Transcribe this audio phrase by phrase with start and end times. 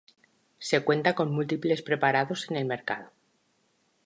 [0.57, 3.11] Se cuenta con múltiples preparados en el mercado.